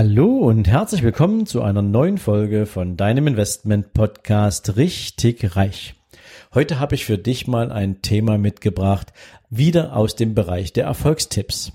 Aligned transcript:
Hallo 0.00 0.28
und 0.28 0.68
herzlich 0.68 1.02
willkommen 1.02 1.44
zu 1.44 1.60
einer 1.60 1.82
neuen 1.82 2.18
Folge 2.18 2.66
von 2.66 2.96
deinem 2.96 3.26
Investment 3.26 3.94
Podcast 3.94 4.76
Richtig 4.76 5.56
Reich. 5.56 5.96
Heute 6.54 6.78
habe 6.78 6.94
ich 6.94 7.04
für 7.04 7.18
dich 7.18 7.48
mal 7.48 7.72
ein 7.72 8.00
Thema 8.00 8.38
mitgebracht, 8.38 9.12
wieder 9.50 9.96
aus 9.96 10.14
dem 10.14 10.36
Bereich 10.36 10.72
der 10.72 10.84
Erfolgstipps. 10.84 11.72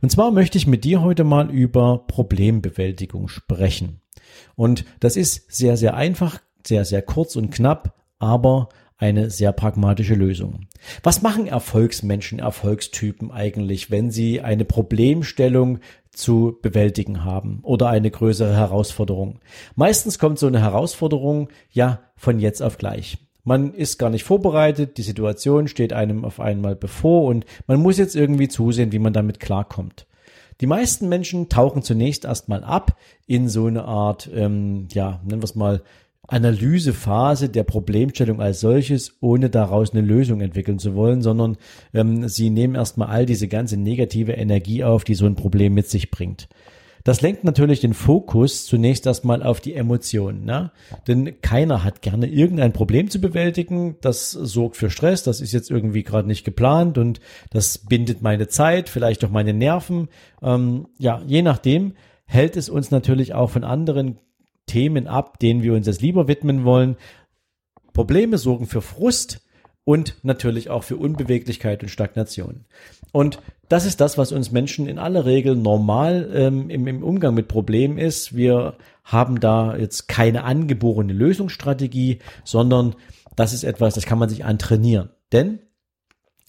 Und 0.00 0.10
zwar 0.10 0.30
möchte 0.30 0.56
ich 0.56 0.66
mit 0.66 0.84
dir 0.84 1.02
heute 1.02 1.22
mal 1.22 1.50
über 1.50 2.06
Problembewältigung 2.06 3.28
sprechen. 3.28 4.00
Und 4.54 4.86
das 5.00 5.16
ist 5.16 5.52
sehr, 5.54 5.76
sehr 5.76 5.92
einfach, 5.96 6.40
sehr, 6.66 6.86
sehr 6.86 7.02
kurz 7.02 7.36
und 7.36 7.50
knapp, 7.50 7.94
aber 8.18 8.70
eine 8.98 9.30
sehr 9.30 9.52
pragmatische 9.52 10.14
Lösung. 10.14 10.66
Was 11.02 11.22
machen 11.22 11.46
Erfolgsmenschen, 11.46 12.38
Erfolgstypen 12.38 13.30
eigentlich, 13.30 13.90
wenn 13.90 14.10
sie 14.10 14.40
eine 14.40 14.64
Problemstellung 14.64 15.80
zu 16.10 16.58
bewältigen 16.62 17.24
haben 17.24 17.60
oder 17.62 17.88
eine 17.88 18.10
größere 18.10 18.56
Herausforderung? 18.56 19.40
Meistens 19.74 20.18
kommt 20.18 20.38
so 20.38 20.46
eine 20.46 20.60
Herausforderung 20.60 21.48
ja 21.70 22.00
von 22.16 22.38
jetzt 22.38 22.62
auf 22.62 22.78
gleich. 22.78 23.18
Man 23.44 23.74
ist 23.74 23.98
gar 23.98 24.10
nicht 24.10 24.24
vorbereitet, 24.24 24.98
die 24.98 25.02
Situation 25.02 25.68
steht 25.68 25.92
einem 25.92 26.24
auf 26.24 26.40
einmal 26.40 26.74
bevor 26.74 27.24
und 27.26 27.44
man 27.66 27.80
muss 27.80 27.98
jetzt 27.98 28.16
irgendwie 28.16 28.48
zusehen, 28.48 28.90
wie 28.92 28.98
man 28.98 29.12
damit 29.12 29.38
klarkommt. 29.38 30.06
Die 30.60 30.66
meisten 30.66 31.08
Menschen 31.08 31.48
tauchen 31.48 31.82
zunächst 31.82 32.24
erstmal 32.24 32.64
ab 32.64 32.96
in 33.26 33.48
so 33.48 33.66
eine 33.66 33.84
Art, 33.84 34.28
ähm, 34.34 34.88
ja, 34.90 35.20
nennen 35.22 35.42
wir 35.42 35.44
es 35.44 35.54
mal, 35.54 35.82
Analysephase 36.28 37.48
der 37.48 37.64
Problemstellung 37.64 38.40
als 38.40 38.60
solches, 38.60 39.16
ohne 39.20 39.50
daraus 39.50 39.92
eine 39.92 40.00
Lösung 40.00 40.40
entwickeln 40.40 40.78
zu 40.78 40.94
wollen, 40.94 41.22
sondern 41.22 41.56
ähm, 41.94 42.28
sie 42.28 42.50
nehmen 42.50 42.74
erstmal 42.74 43.08
all 43.08 43.26
diese 43.26 43.48
ganze 43.48 43.76
negative 43.76 44.32
Energie 44.32 44.84
auf, 44.84 45.04
die 45.04 45.14
so 45.14 45.26
ein 45.26 45.36
Problem 45.36 45.74
mit 45.74 45.88
sich 45.88 46.10
bringt. 46.10 46.48
Das 47.06 47.20
lenkt 47.20 47.44
natürlich 47.44 47.78
den 47.78 47.94
Fokus 47.94 48.66
zunächst 48.66 49.06
erstmal 49.06 49.40
auf 49.40 49.60
die 49.60 49.74
Emotionen, 49.74 50.44
ne? 50.44 50.72
denn 51.06 51.40
keiner 51.40 51.84
hat 51.84 52.02
gerne 52.02 52.26
irgendein 52.26 52.72
Problem 52.72 53.10
zu 53.10 53.20
bewältigen. 53.20 53.94
Das 54.00 54.32
sorgt 54.32 54.76
für 54.76 54.90
Stress, 54.90 55.22
das 55.22 55.40
ist 55.40 55.52
jetzt 55.52 55.70
irgendwie 55.70 56.02
gerade 56.02 56.26
nicht 56.26 56.44
geplant 56.44 56.98
und 56.98 57.20
das 57.50 57.78
bindet 57.78 58.22
meine 58.22 58.48
Zeit, 58.48 58.88
vielleicht 58.88 59.24
auch 59.24 59.30
meine 59.30 59.54
Nerven. 59.54 60.08
Ähm, 60.42 60.88
ja, 60.98 61.22
je 61.24 61.42
nachdem 61.42 61.92
hält 62.24 62.56
es 62.56 62.68
uns 62.68 62.90
natürlich 62.90 63.34
auch 63.34 63.50
von 63.50 63.62
anderen 63.62 64.18
Themen 64.66 65.06
ab, 65.06 65.38
denen 65.38 65.62
wir 65.62 65.74
uns 65.74 65.86
jetzt 65.86 66.02
lieber 66.02 66.28
widmen 66.28 66.64
wollen. 66.64 66.96
Probleme 67.92 68.38
sorgen 68.38 68.66
für 68.66 68.82
Frust 68.82 69.40
und 69.84 70.16
natürlich 70.22 70.68
auch 70.68 70.82
für 70.82 70.96
Unbeweglichkeit 70.96 71.82
und 71.82 71.88
Stagnation. 71.88 72.64
Und 73.12 73.40
das 73.68 73.86
ist 73.86 74.00
das, 74.00 74.18
was 74.18 74.32
uns 74.32 74.50
Menschen 74.50 74.88
in 74.88 74.98
aller 74.98 75.24
Regel 75.24 75.56
normal 75.56 76.30
ähm, 76.34 76.70
im, 76.70 76.86
im 76.86 77.02
Umgang 77.02 77.34
mit 77.34 77.48
Problemen 77.48 77.96
ist. 77.96 78.36
Wir 78.36 78.76
haben 79.04 79.40
da 79.40 79.76
jetzt 79.76 80.08
keine 80.08 80.44
angeborene 80.44 81.12
Lösungsstrategie, 81.12 82.18
sondern 82.44 82.96
das 83.36 83.52
ist 83.52 83.64
etwas, 83.64 83.94
das 83.94 84.06
kann 84.06 84.18
man 84.18 84.28
sich 84.28 84.44
antrainieren. 84.44 85.10
Denn 85.32 85.60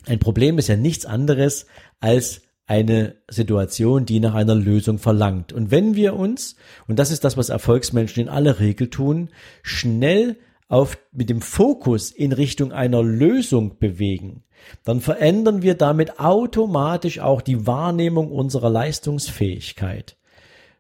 ein 0.08 0.20
Problem 0.20 0.58
ist 0.58 0.68
ja 0.68 0.76
nichts 0.76 1.06
anderes 1.06 1.68
als 2.00 2.42
eine 2.68 3.16
Situation, 3.30 4.06
die 4.06 4.20
nach 4.20 4.36
einer 4.36 4.54
Lösung 4.54 5.00
verlangt. 5.00 5.54
Und 5.54 5.72
wenn 5.72 5.96
wir 5.96 6.16
uns, 6.16 6.58
und 6.88 7.00
das 7.00 7.12
ist 7.12 7.24
das, 7.24 7.38
was 7.38 7.50
Erfolgsmenschen 7.50 8.24
in 8.24 8.30
aller 8.30 8.60
Regel 8.60 8.90
tun, 8.90 9.30
schnell 9.64 10.36
auf, 10.68 10.98
mit 11.14 11.30
dem 11.30 11.40
Fokus 11.40 12.12
in 12.12 12.34
Richtung 12.34 12.74
einer 12.74 13.02
Lösung 13.02 13.80
bewegen, 13.80 14.44
dann 14.84 15.00
verändern 15.00 15.62
wir 15.62 15.76
damit 15.76 16.20
automatisch 16.20 17.20
auch 17.20 17.42
die 17.42 17.66
Wahrnehmung 17.66 18.32
unserer 18.32 18.70
Leistungsfähigkeit. 18.70 20.18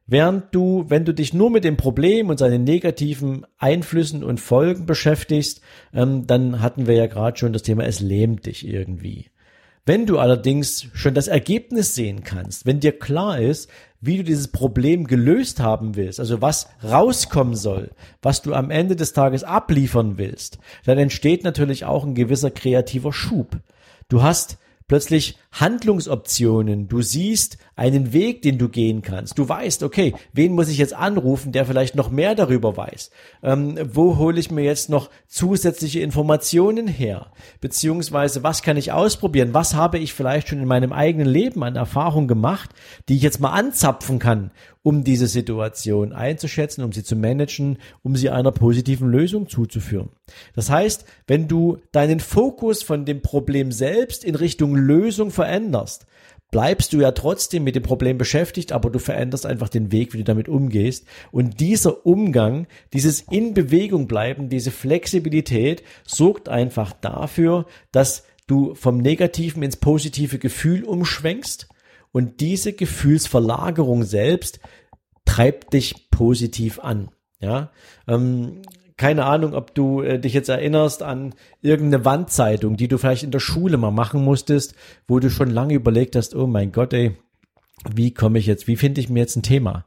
Während 0.07 0.53
du, 0.53 0.85
wenn 0.89 1.05
du 1.05 1.13
dich 1.13 1.33
nur 1.33 1.49
mit 1.49 1.63
dem 1.63 1.77
Problem 1.77 2.29
und 2.29 2.37
seinen 2.37 2.65
negativen 2.65 3.45
Einflüssen 3.57 4.25
und 4.25 4.41
Folgen 4.41 4.85
beschäftigst, 4.85 5.61
ähm, 5.93 6.27
dann 6.27 6.61
hatten 6.61 6.87
wir 6.87 6.95
ja 6.95 7.07
gerade 7.07 7.37
schon 7.37 7.53
das 7.53 7.63
Thema, 7.63 7.85
es 7.85 8.01
lähmt 8.01 8.45
dich 8.45 8.67
irgendwie. 8.67 9.29
Wenn 9.87 10.05
du 10.05 10.19
allerdings 10.19 10.87
schon 10.93 11.13
das 11.13 11.29
Ergebnis 11.29 11.95
sehen 11.95 12.25
kannst, 12.25 12.65
wenn 12.65 12.81
dir 12.81 12.99
klar 12.99 13.39
ist, 13.39 13.69
wie 14.01 14.17
du 14.17 14.23
dieses 14.25 14.49
Problem 14.49 15.07
gelöst 15.07 15.61
haben 15.61 15.95
willst, 15.95 16.19
also 16.19 16.41
was 16.41 16.67
rauskommen 16.83 17.55
soll, 17.55 17.91
was 18.21 18.41
du 18.41 18.53
am 18.53 18.69
Ende 18.69 18.97
des 18.97 19.13
Tages 19.13 19.45
abliefern 19.45 20.17
willst, 20.17 20.59
dann 20.83 20.97
entsteht 20.97 21.45
natürlich 21.45 21.85
auch 21.85 22.03
ein 22.03 22.15
gewisser 22.15 22.51
kreativer 22.51 23.13
Schub. 23.13 23.61
Du 24.09 24.21
hast 24.21 24.57
plötzlich 24.87 25.37
Handlungsoptionen. 25.51 26.87
Du 26.87 27.01
siehst 27.01 27.57
einen 27.75 28.13
Weg, 28.13 28.41
den 28.41 28.57
du 28.57 28.69
gehen 28.69 29.01
kannst. 29.01 29.37
Du 29.37 29.47
weißt, 29.47 29.83
okay, 29.83 30.15
wen 30.33 30.53
muss 30.53 30.69
ich 30.69 30.77
jetzt 30.77 30.93
anrufen, 30.93 31.51
der 31.51 31.65
vielleicht 31.65 31.95
noch 31.95 32.09
mehr 32.09 32.35
darüber 32.35 32.77
weiß? 32.77 33.11
Ähm, 33.43 33.77
wo 33.83 34.17
hole 34.17 34.39
ich 34.39 34.49
mir 34.49 34.63
jetzt 34.63 34.89
noch 34.89 35.09
zusätzliche 35.27 35.99
Informationen 35.99 36.87
her? 36.87 37.31
Beziehungsweise, 37.59 38.43
was 38.43 38.61
kann 38.61 38.77
ich 38.77 38.91
ausprobieren? 38.93 39.53
Was 39.53 39.75
habe 39.75 39.97
ich 39.99 40.13
vielleicht 40.13 40.47
schon 40.47 40.59
in 40.59 40.67
meinem 40.67 40.93
eigenen 40.93 41.27
Leben 41.27 41.63
an 41.63 41.75
Erfahrung 41.75 42.27
gemacht, 42.27 42.69
die 43.09 43.17
ich 43.17 43.21
jetzt 43.21 43.41
mal 43.41 43.51
anzapfen 43.51 44.19
kann, 44.19 44.51
um 44.87 45.03
diese 45.03 45.27
Situation 45.27 46.13
einzuschätzen, 46.13 46.81
um 46.81 46.93
sie 46.93 47.03
zu 47.03 47.17
managen, 47.17 47.77
um 48.03 48.15
sie 48.15 48.29
einer 48.29 48.53
positiven 48.53 49.09
Lösung 49.09 49.49
zuzuführen. 49.49 50.07
Das 50.55 50.69
heißt, 50.69 51.03
wenn 51.27 51.49
du 51.49 51.79
deinen 51.91 52.21
Fokus 52.21 52.83
von 52.83 53.03
dem 53.03 53.21
Problem 53.21 53.73
selbst 53.73 54.23
in 54.23 54.35
Richtung 54.35 54.77
Lösung 54.77 55.29
veränderst, 55.29 56.05
bleibst 56.51 56.93
du 56.93 57.01
ja 57.01 57.11
trotzdem 57.11 57.65
mit 57.65 57.75
dem 57.75 57.83
Problem 57.83 58.17
beschäftigt, 58.17 58.71
aber 58.71 58.89
du 58.89 58.99
veränderst 58.99 59.45
einfach 59.45 59.67
den 59.67 59.91
Weg, 59.91 60.13
wie 60.13 60.19
du 60.19 60.23
damit 60.23 60.47
umgehst. 60.47 61.05
Und 61.33 61.59
dieser 61.59 62.05
Umgang, 62.05 62.65
dieses 62.93 63.19
in 63.29 63.53
Bewegung 63.53 64.07
bleiben, 64.07 64.47
diese 64.47 64.71
Flexibilität 64.71 65.83
sorgt 66.05 66.47
einfach 66.47 66.93
dafür, 66.93 67.65
dass 67.91 68.23
du 68.47 68.73
vom 68.73 68.99
negativen 68.99 69.63
ins 69.63 69.75
positive 69.75 70.39
Gefühl 70.39 70.85
umschwenkst. 70.85 71.67
Und 72.11 72.39
diese 72.39 72.73
Gefühlsverlagerung 72.73 74.03
selbst 74.03 74.59
treibt 75.25 75.73
dich 75.73 76.09
positiv 76.09 76.79
an. 76.79 77.09
Ja, 77.39 77.71
ähm, 78.07 78.61
keine 78.97 79.25
Ahnung, 79.25 79.53
ob 79.53 79.75
du 79.75 80.01
äh, 80.01 80.19
dich 80.19 80.33
jetzt 80.33 80.49
erinnerst 80.49 81.03
an 81.03 81.35
irgendeine 81.61 82.03
Wandzeitung, 82.03 82.77
die 82.77 82.87
du 82.87 82.97
vielleicht 82.97 83.23
in 83.23 83.31
der 83.31 83.39
Schule 83.39 83.77
mal 83.77 83.91
machen 83.91 84.23
musstest, 84.23 84.73
wo 85.07 85.19
du 85.19 85.29
schon 85.29 85.51
lange 85.51 85.75
überlegt 85.75 86.15
hast, 86.15 86.35
oh 86.35 86.47
mein 86.47 86.71
Gott, 86.71 86.93
ey, 86.93 87.15
wie 87.93 88.11
komme 88.11 88.39
ich 88.39 88.47
jetzt, 88.47 88.67
wie 88.67 88.75
finde 88.75 88.99
ich 88.99 89.09
mir 89.09 89.19
jetzt 89.19 89.35
ein 89.35 89.43
Thema? 89.43 89.85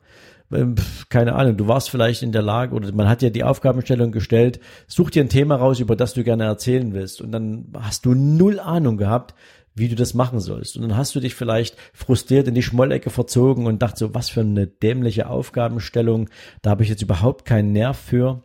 Ähm, 0.52 0.76
keine 1.08 1.34
Ahnung, 1.34 1.56
du 1.56 1.66
warst 1.66 1.90
vielleicht 1.90 2.22
in 2.22 2.30
der 2.30 2.42
Lage 2.42 2.74
oder 2.74 2.92
man 2.92 3.08
hat 3.08 3.20
dir 3.20 3.30
die 3.30 3.42
Aufgabenstellung 3.42 4.12
gestellt, 4.12 4.60
such 4.86 5.10
dir 5.10 5.24
ein 5.24 5.28
Thema 5.28 5.56
raus, 5.56 5.80
über 5.80 5.96
das 5.96 6.14
du 6.14 6.22
gerne 6.22 6.44
erzählen 6.44 6.92
willst 6.92 7.20
und 7.20 7.32
dann 7.32 7.72
hast 7.78 8.04
du 8.04 8.14
null 8.14 8.60
Ahnung 8.60 8.96
gehabt, 8.96 9.34
wie 9.80 9.88
du 9.88 9.96
das 9.96 10.14
machen 10.14 10.38
sollst. 10.38 10.76
Und 10.76 10.82
dann 10.82 10.96
hast 10.96 11.14
du 11.14 11.20
dich 11.20 11.34
vielleicht 11.34 11.76
frustriert 11.92 12.46
in 12.46 12.54
die 12.54 12.62
Schmollecke 12.62 13.10
verzogen 13.10 13.66
und 13.66 13.82
dachte 13.82 13.98
so, 13.98 14.14
was 14.14 14.28
für 14.28 14.42
eine 14.42 14.66
dämliche 14.66 15.28
Aufgabenstellung, 15.28 16.28
da 16.62 16.70
habe 16.70 16.84
ich 16.84 16.88
jetzt 16.88 17.02
überhaupt 17.02 17.44
keinen 17.44 17.72
Nerv 17.72 17.98
für. 17.98 18.44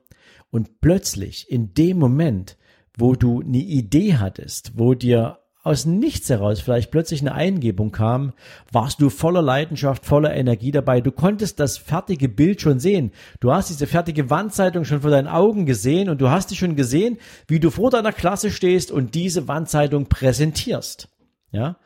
Und 0.50 0.82
plötzlich, 0.82 1.52
in 1.52 1.74
dem 1.74 2.00
Moment, 2.00 2.58
wo 2.98 3.16
du 3.16 3.42
eine 3.42 3.58
Idee 3.58 4.16
hattest, 4.16 4.72
wo 4.76 4.94
dir 4.94 5.40
aus 5.66 5.86
nichts 5.86 6.30
heraus 6.30 6.62
vielleicht 6.62 6.92
plötzlich 6.92 7.22
eine 7.22 7.34
Eingebung 7.34 7.92
kam, 7.92 8.34
warst 8.72 9.02
du 9.02 9.10
voller 9.10 9.42
Leidenschaft, 9.42 10.06
voller 10.06 10.34
Energie 10.36 10.72
dabei. 10.72 11.02
Du 11.02 11.12
konntest 11.12 11.60
das 11.60 11.80
fertige 11.80 12.30
Bild 12.30 12.62
schon 12.62 12.80
sehen. 12.80 13.12
Du 13.40 13.52
hast 13.52 13.70
diese 13.70 13.88
fertige 13.88 14.30
Wandzeitung 14.30 14.86
schon 14.86 15.02
vor 15.02 15.10
deinen 15.10 15.28
Augen 15.28 15.66
gesehen 15.66 16.10
und 16.10 16.22
du 16.22 16.30
hast 16.30 16.52
dich 16.52 16.60
schon 16.60 16.76
gesehen, 16.76 17.18
wie 17.48 17.60
du 17.60 17.72
vor 17.72 17.90
deiner 17.90 18.14
Klasse 18.14 18.52
stehst 18.52 18.92
und 18.92 19.16
diese 19.16 19.48
Wandzeitung 19.48 20.06
präsentierst. 20.06 21.10
Ja? 21.56 21.78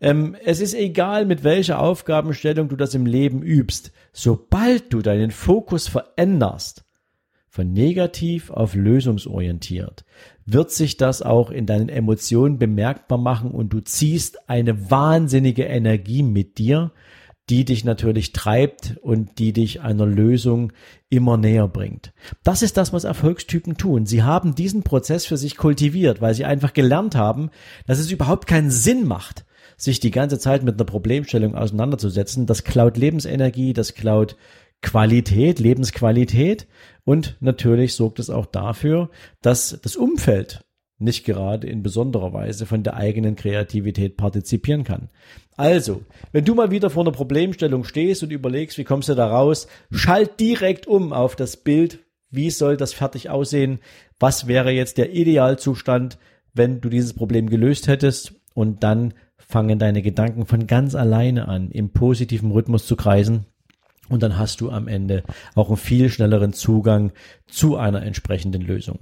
Ähm, 0.00 0.36
es 0.44 0.60
ist 0.60 0.74
egal, 0.74 1.26
mit 1.26 1.44
welcher 1.44 1.80
Aufgabenstellung 1.80 2.68
du 2.68 2.76
das 2.76 2.94
im 2.94 3.04
Leben 3.04 3.42
übst. 3.42 3.92
Sobald 4.12 4.92
du 4.92 5.02
deinen 5.02 5.30
Fokus 5.30 5.88
veränderst, 5.88 6.84
von 7.48 7.72
negativ 7.72 8.50
auf 8.50 8.74
lösungsorientiert, 8.74 10.04
wird 10.46 10.70
sich 10.70 10.96
das 10.96 11.22
auch 11.22 11.50
in 11.50 11.66
deinen 11.66 11.88
Emotionen 11.88 12.58
bemerkbar 12.58 13.18
machen 13.18 13.50
und 13.50 13.72
du 13.72 13.80
ziehst 13.80 14.48
eine 14.48 14.90
wahnsinnige 14.90 15.64
Energie 15.64 16.22
mit 16.22 16.58
dir, 16.58 16.92
die 17.50 17.64
dich 17.64 17.84
natürlich 17.84 18.32
treibt 18.32 18.96
und 19.00 19.38
die 19.38 19.52
dich 19.52 19.80
einer 19.80 20.06
Lösung 20.06 20.72
immer 21.08 21.36
näher 21.36 21.68
bringt. 21.68 22.12
Das 22.42 22.62
ist 22.62 22.76
das, 22.76 22.92
was 22.92 23.04
Erfolgstypen 23.04 23.76
tun. 23.76 24.06
Sie 24.06 24.22
haben 24.22 24.54
diesen 24.54 24.82
Prozess 24.82 25.24
für 25.26 25.36
sich 25.36 25.56
kultiviert, 25.56 26.20
weil 26.20 26.34
sie 26.34 26.44
einfach 26.44 26.72
gelernt 26.72 27.14
haben, 27.14 27.50
dass 27.86 27.98
es 27.98 28.10
überhaupt 28.10 28.46
keinen 28.46 28.70
Sinn 28.70 29.06
macht, 29.06 29.46
sich 29.76 30.00
die 30.00 30.10
ganze 30.10 30.38
Zeit 30.38 30.62
mit 30.62 30.74
einer 30.74 30.84
Problemstellung 30.84 31.54
auseinanderzusetzen. 31.54 32.46
Das 32.46 32.64
klaut 32.64 32.96
Lebensenergie, 32.96 33.72
das 33.72 33.94
klaut 33.94 34.36
Qualität, 34.82 35.58
Lebensqualität 35.58 36.66
und 37.04 37.36
natürlich 37.40 37.94
sorgt 37.94 38.18
es 38.18 38.30
auch 38.30 38.46
dafür, 38.46 39.10
dass 39.42 39.78
das 39.82 39.96
Umfeld 39.96 40.64
nicht 40.98 41.24
gerade 41.24 41.66
in 41.66 41.82
besonderer 41.82 42.32
Weise 42.32 42.66
von 42.66 42.82
der 42.82 42.96
eigenen 42.96 43.36
Kreativität 43.36 44.16
partizipieren 44.16 44.84
kann. 44.84 45.08
Also, 45.56 46.02
wenn 46.32 46.44
du 46.44 46.54
mal 46.54 46.70
wieder 46.70 46.90
vor 46.90 47.04
einer 47.04 47.12
Problemstellung 47.12 47.84
stehst 47.84 48.22
und 48.22 48.32
überlegst, 48.32 48.78
wie 48.78 48.84
kommst 48.84 49.08
du 49.08 49.14
da 49.14 49.28
raus, 49.28 49.68
schalt 49.90 50.40
direkt 50.40 50.86
um 50.86 51.12
auf 51.12 51.36
das 51.36 51.56
Bild, 51.56 52.00
wie 52.30 52.50
soll 52.50 52.76
das 52.76 52.92
fertig 52.92 53.30
aussehen, 53.30 53.78
was 54.18 54.46
wäre 54.46 54.70
jetzt 54.70 54.98
der 54.98 55.12
Idealzustand, 55.12 56.18
wenn 56.52 56.80
du 56.80 56.88
dieses 56.88 57.14
Problem 57.14 57.48
gelöst 57.48 57.86
hättest 57.86 58.34
und 58.54 58.82
dann 58.82 59.14
fangen 59.36 59.78
deine 59.78 60.02
Gedanken 60.02 60.46
von 60.46 60.66
ganz 60.66 60.94
alleine 60.94 61.48
an, 61.48 61.70
im 61.70 61.90
positiven 61.90 62.50
Rhythmus 62.50 62.86
zu 62.86 62.96
kreisen 62.96 63.46
und 64.08 64.22
dann 64.22 64.38
hast 64.38 64.60
du 64.60 64.70
am 64.70 64.88
Ende 64.88 65.22
auch 65.54 65.68
einen 65.68 65.76
viel 65.76 66.10
schnelleren 66.10 66.52
Zugang 66.52 67.12
zu 67.46 67.76
einer 67.76 68.02
entsprechenden 68.02 68.62
Lösung. 68.62 69.00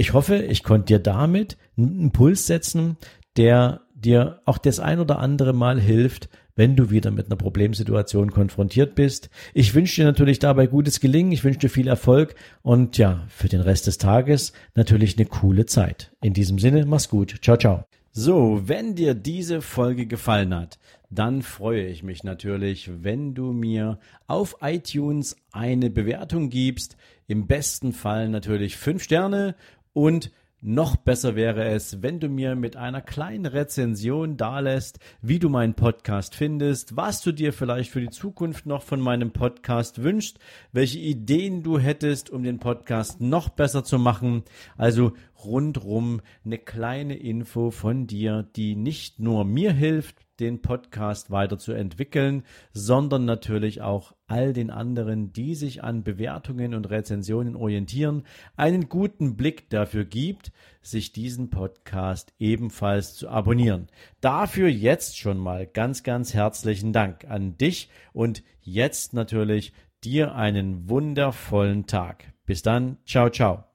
Ich 0.00 0.14
hoffe, 0.14 0.36
ich 0.36 0.62
konnte 0.62 0.94
dir 0.94 0.98
damit 0.98 1.58
einen 1.76 2.00
Impuls 2.00 2.46
setzen, 2.46 2.96
der 3.36 3.82
dir 3.94 4.40
auch 4.46 4.56
das 4.56 4.80
ein 4.80 4.98
oder 4.98 5.18
andere 5.18 5.52
Mal 5.52 5.78
hilft, 5.78 6.30
wenn 6.56 6.74
du 6.74 6.88
wieder 6.88 7.10
mit 7.10 7.26
einer 7.26 7.36
Problemsituation 7.36 8.30
konfrontiert 8.30 8.94
bist. 8.94 9.28
Ich 9.52 9.74
wünsche 9.74 10.00
dir 10.00 10.06
natürlich 10.06 10.38
dabei 10.38 10.68
gutes 10.68 11.00
Gelingen, 11.00 11.32
ich 11.32 11.44
wünsche 11.44 11.58
dir 11.58 11.68
viel 11.68 11.86
Erfolg 11.86 12.34
und 12.62 12.96
ja, 12.96 13.26
für 13.28 13.48
den 13.50 13.60
Rest 13.60 13.88
des 13.88 13.98
Tages 13.98 14.54
natürlich 14.74 15.18
eine 15.18 15.26
coole 15.26 15.66
Zeit. 15.66 16.12
In 16.22 16.32
diesem 16.32 16.58
Sinne, 16.58 16.86
mach's 16.86 17.10
gut. 17.10 17.36
Ciao, 17.42 17.58
ciao. 17.58 17.84
So, 18.10 18.62
wenn 18.64 18.94
dir 18.94 19.12
diese 19.12 19.60
Folge 19.60 20.06
gefallen 20.06 20.54
hat, 20.54 20.78
dann 21.10 21.42
freue 21.42 21.86
ich 21.86 22.02
mich 22.02 22.24
natürlich, 22.24 22.90
wenn 23.02 23.34
du 23.34 23.52
mir 23.52 23.98
auf 24.26 24.56
iTunes 24.62 25.36
eine 25.52 25.90
Bewertung 25.90 26.48
gibst. 26.48 26.96
Im 27.26 27.46
besten 27.46 27.92
Fall 27.92 28.28
natürlich 28.28 28.76
fünf 28.76 29.02
Sterne 29.02 29.54
und 29.92 30.30
noch 30.62 30.96
besser 30.96 31.36
wäre 31.36 31.64
es, 31.64 32.02
wenn 32.02 32.20
du 32.20 32.28
mir 32.28 32.54
mit 32.54 32.76
einer 32.76 33.00
kleinen 33.00 33.46
Rezension 33.46 34.36
dalässt, 34.36 34.98
wie 35.22 35.38
du 35.38 35.48
meinen 35.48 35.72
Podcast 35.72 36.34
findest, 36.34 36.98
was 36.98 37.22
du 37.22 37.32
dir 37.32 37.54
vielleicht 37.54 37.90
für 37.90 38.02
die 38.02 38.10
Zukunft 38.10 38.66
noch 38.66 38.82
von 38.82 39.00
meinem 39.00 39.30
Podcast 39.30 40.02
wünschst, 40.02 40.38
welche 40.70 40.98
Ideen 40.98 41.62
du 41.62 41.78
hättest, 41.78 42.28
um 42.28 42.42
den 42.42 42.58
Podcast 42.58 43.22
noch 43.22 43.48
besser 43.48 43.84
zu 43.84 43.98
machen. 43.98 44.42
Also 44.76 45.14
rundrum 45.44 46.20
eine 46.44 46.58
kleine 46.58 47.16
Info 47.16 47.70
von 47.70 48.06
dir, 48.06 48.48
die 48.56 48.76
nicht 48.76 49.18
nur 49.18 49.44
mir 49.44 49.72
hilft, 49.72 50.16
den 50.40 50.62
Podcast 50.62 51.30
weiterzuentwickeln, 51.30 52.44
sondern 52.72 53.24
natürlich 53.24 53.82
auch 53.82 54.14
all 54.26 54.52
den 54.52 54.70
anderen, 54.70 55.32
die 55.32 55.54
sich 55.54 55.84
an 55.84 56.02
Bewertungen 56.02 56.74
und 56.74 56.88
Rezensionen 56.88 57.56
orientieren, 57.56 58.24
einen 58.56 58.88
guten 58.88 59.36
Blick 59.36 59.68
dafür 59.70 60.04
gibt, 60.04 60.50
sich 60.82 61.12
diesen 61.12 61.50
Podcast 61.50 62.32
ebenfalls 62.38 63.14
zu 63.14 63.28
abonnieren. 63.28 63.88
Dafür 64.20 64.68
jetzt 64.68 65.18
schon 65.18 65.38
mal 65.38 65.66
ganz, 65.66 66.02
ganz 66.02 66.34
herzlichen 66.34 66.92
Dank 66.92 67.26
an 67.26 67.58
dich 67.58 67.90
und 68.12 68.42
jetzt 68.62 69.12
natürlich 69.12 69.72
dir 70.02 70.34
einen 70.34 70.88
wundervollen 70.88 71.86
Tag. 71.86 72.32
Bis 72.46 72.62
dann, 72.62 72.96
ciao, 73.04 73.28
ciao. 73.30 73.69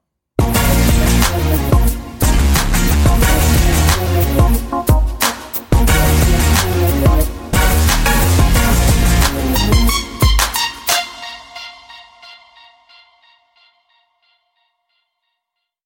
Thank 1.35 1.73
you. 1.73 1.84